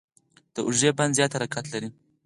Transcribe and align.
د 0.53 0.55
اوږې 0.65 0.91
بند 0.97 1.15
زیات 1.17 1.31
حرکت 1.37 1.65
لري. 1.73 1.89